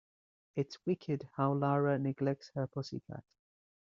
It's 0.55 0.83
wicked 0.83 1.29
how 1.35 1.53
Lara 1.53 1.99
neglects 1.99 2.49
her 2.55 2.65
pussy 2.65 3.01
cat. 3.01 3.23